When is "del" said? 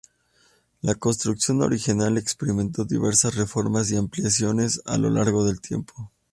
5.45-5.61